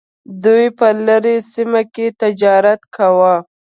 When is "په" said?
0.77-0.87